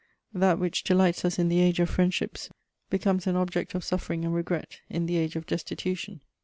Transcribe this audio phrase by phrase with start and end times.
[0.39, 2.49] _That which delights us in the age of friendships
[2.89, 6.21] becomes an object of suffering and regret in the age of destitution.